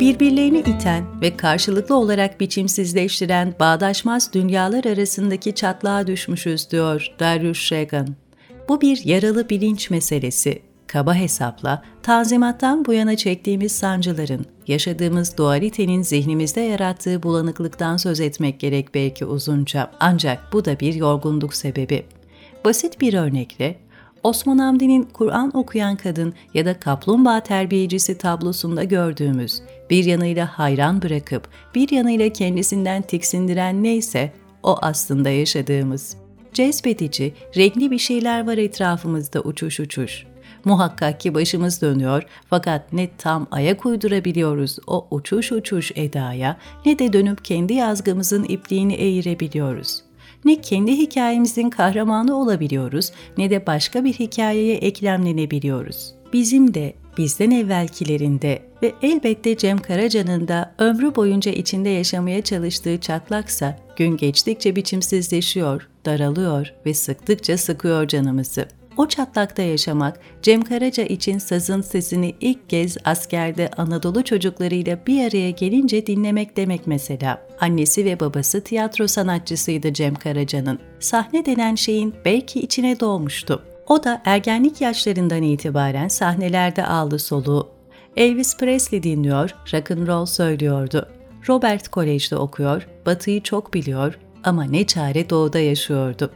[0.00, 8.08] Birbirlerini iten ve karşılıklı olarak biçimsizleştiren bağdaşmaz dünyalar arasındaki çatlağa düşmüşüz diyor Darius Shagan.
[8.68, 10.62] Bu bir yaralı bilinç meselesi.
[10.86, 18.94] Kaba hesapla, tanzimattan bu yana çektiğimiz sancıların, yaşadığımız dualitenin zihnimizde yarattığı bulanıklıktan söz etmek gerek
[18.94, 19.90] belki uzunca.
[20.00, 22.06] Ancak bu da bir yorgunluk sebebi.
[22.64, 23.78] Basit bir örnekle,
[24.26, 31.48] Osman Hamdi'nin Kur'an okuyan kadın ya da kaplumbağa terbiyecisi tablosunda gördüğümüz, bir yanıyla hayran bırakıp
[31.74, 36.16] bir yanıyla kendisinden tiksindiren neyse o aslında yaşadığımız.
[36.52, 40.26] Cezbedici, renkli bir şeyler var etrafımızda uçuş uçuş.
[40.64, 47.12] Muhakkak ki başımız dönüyor fakat ne tam ayak uydurabiliyoruz o uçuş uçuş edaya ne de
[47.12, 50.02] dönüp kendi yazgımızın ipliğini eğirebiliyoruz.
[50.44, 56.14] Ne kendi hikayemizin kahramanı olabiliyoruz ne de başka bir hikayeye eklemlenebiliyoruz.
[56.32, 63.78] Bizim de bizden evvelkilerinde ve elbette Cem Karaca'nın da ömrü boyunca içinde yaşamaya çalıştığı çatlaksa
[63.96, 68.68] gün geçtikçe biçimsizleşiyor, daralıyor ve sıktıkça sıkıyor canımızı.
[68.96, 75.50] O çatlakta yaşamak, Cem Karaca için sazın sesini ilk kez askerde Anadolu çocuklarıyla bir araya
[75.50, 77.46] gelince dinlemek demek mesela.
[77.60, 80.78] Annesi ve babası tiyatro sanatçısıydı Cem Karaca'nın.
[81.00, 83.62] Sahne denen şeyin belki içine doğmuştu.
[83.88, 87.68] O da ergenlik yaşlarından itibaren sahnelerde aldı soluğu.
[88.16, 91.08] Elvis Presley dinliyor, rock and roll söylüyordu.
[91.48, 96.30] Robert Kolej'de okuyor, Batı'yı çok biliyor ama ne çare doğuda yaşıyordu.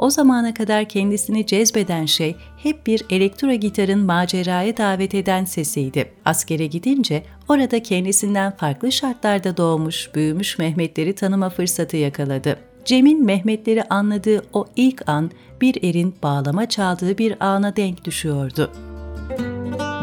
[0.00, 6.12] O zamana kadar kendisini cezbeden şey hep bir elektro gitarın maceraya davet eden sesiydi.
[6.24, 12.56] Askere gidince orada kendisinden farklı şartlarda doğmuş, büyümüş Mehmetleri tanıma fırsatı yakaladı.
[12.84, 18.70] Cem'in Mehmetleri anladığı o ilk an bir erin bağlama çaldığı bir ana denk düşüyordu.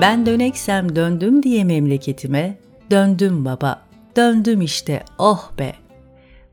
[0.00, 2.58] Ben döneksem döndüm diye memleketime,
[2.90, 3.82] döndüm baba,
[4.16, 5.72] döndüm işte, oh be,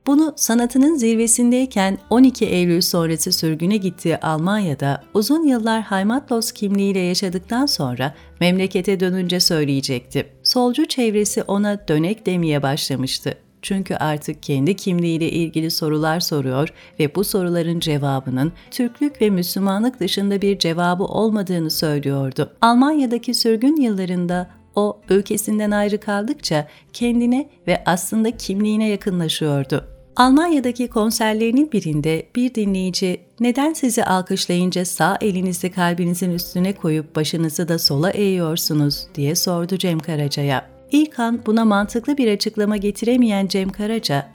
[0.07, 8.13] bunu sanatının zirvesindeyken 12 Eylül sonrası sürgüne gittiği Almanya'da uzun yıllar Heimatlos kimliğiyle yaşadıktan sonra
[8.39, 10.27] memlekete dönünce söyleyecekti.
[10.43, 13.37] Solcu çevresi ona dönek demeye başlamıştı.
[13.61, 20.41] Çünkü artık kendi kimliğiyle ilgili sorular soruyor ve bu soruların cevabının Türklük ve Müslümanlık dışında
[20.41, 22.53] bir cevabı olmadığını söylüyordu.
[22.61, 29.92] Almanya'daki sürgün yıllarında o ülkesinden ayrı kaldıkça kendine ve aslında kimliğine yakınlaşıyordu.
[30.15, 37.79] Almanya'daki konserlerinin birinde bir dinleyici neden sizi alkışlayınca sağ elinizi kalbinizin üstüne koyup başınızı da
[37.79, 40.69] sola eğiyorsunuz diye sordu Cem Karaca'ya.
[40.91, 44.31] İlk an buna mantıklı bir açıklama getiremeyen Cem Karaca,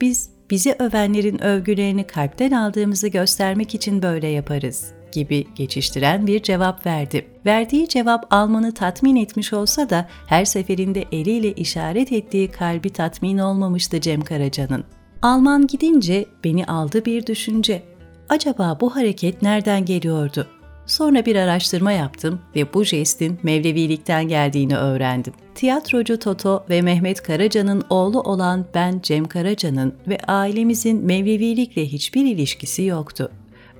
[0.00, 7.26] biz bizi övenlerin övgülerini kalpten aldığımızı göstermek için böyle yaparız gibi geçiştiren bir cevap verdi.
[7.46, 14.00] Verdiği cevap Alman'ı tatmin etmiş olsa da her seferinde eliyle işaret ettiği kalbi tatmin olmamıştı
[14.00, 14.84] Cem Karaca'nın.
[15.22, 17.82] Alman gidince beni aldı bir düşünce.
[18.28, 20.46] Acaba bu hareket nereden geliyordu?
[20.86, 25.32] Sonra bir araştırma yaptım ve bu jestin Mevlevilikten geldiğini öğrendim.
[25.54, 32.82] Tiyatrocu Toto ve Mehmet Karaca'nın oğlu olan ben Cem Karaca'nın ve ailemizin Mevlevilikle hiçbir ilişkisi
[32.82, 33.30] yoktu.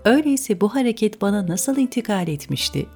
[0.05, 2.87] Öyleyse bu hareket bana nasıl intikal etmişti?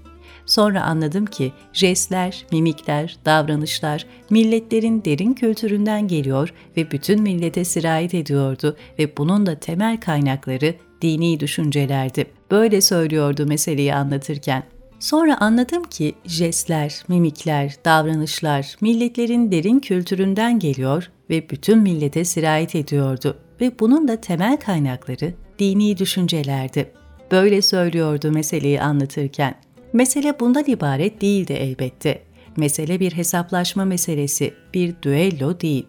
[0.46, 8.76] Sonra anladım ki jestler, mimikler, davranışlar milletlerin derin kültüründen geliyor ve bütün millete sirayet ediyordu
[8.98, 12.26] ve bunun da temel kaynakları dini düşüncelerdi.
[12.50, 14.62] Böyle söylüyordu meseleyi anlatırken.
[15.00, 23.38] Sonra anladım ki jestler, mimikler, davranışlar milletlerin derin kültüründen geliyor ve bütün millete sirayet ediyordu
[23.60, 26.92] ve bunun da temel kaynakları dini düşüncelerdi.
[27.30, 29.54] Böyle söylüyordu meseleyi anlatırken.
[29.94, 32.22] Mesele bundan ibaret değildi elbette.
[32.56, 35.86] Mesele bir hesaplaşma meselesi, bir düello değil.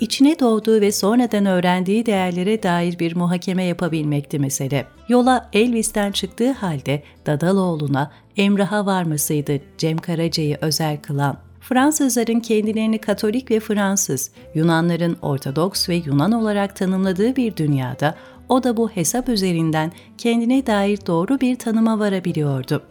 [0.00, 4.86] İçine doğduğu ve sonradan öğrendiği değerlere dair bir muhakeme yapabilmekti mesele.
[5.08, 11.36] Yola Elvis'ten çıktığı halde Dadaloğlu'na Emrah'a varmasıydı Cem Karaca'yı özel kılan.
[11.60, 18.14] Fransızların kendilerini Katolik ve Fransız, Yunanların Ortodoks ve Yunan olarak tanımladığı bir dünyada
[18.48, 22.82] o da bu hesap üzerinden kendine dair doğru bir tanıma varabiliyordu.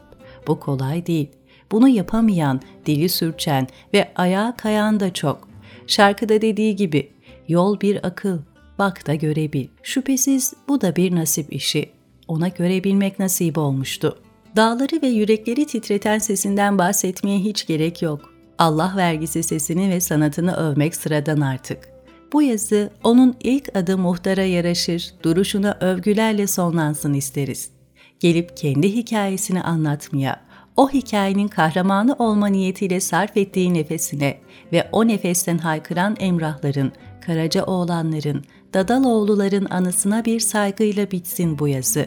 [0.47, 1.29] Bu kolay değil.
[1.71, 5.49] Bunu yapamayan, dili sürçen ve ayağa kayan da çok.
[5.87, 7.11] Şarkıda dediği gibi,
[7.47, 8.39] yol bir akıl,
[8.79, 9.67] bak da görebil.
[9.83, 11.89] Şüphesiz bu da bir nasip işi.
[12.27, 14.19] Ona görebilmek nasip olmuştu.
[14.55, 18.33] Dağları ve yürekleri titreten sesinden bahsetmeye hiç gerek yok.
[18.57, 21.89] Allah vergisi sesini ve sanatını övmek sıradan artık.
[22.33, 27.78] Bu yazı onun ilk adı muhtara yaraşır, duruşuna övgülerle sonlansın isteriz
[28.19, 30.41] gelip kendi hikayesini anlatmaya,
[30.77, 34.37] o hikayenin kahramanı olma niyetiyle sarf ettiği nefesine
[34.73, 38.43] ve o nefesten haykıran Emrahların, Karacaoğlanların,
[38.73, 42.05] Dadaloğulların anısına bir saygıyla bitsin bu yazı.